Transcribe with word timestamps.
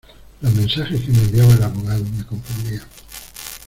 Los 0.41 0.55
mensajes 0.55 0.99
que 0.99 1.11
me 1.11 1.19
enviaba 1.19 1.53
el 1.53 1.61
abogado 1.61 2.03
me 2.17 2.25
confundían. 2.25 2.81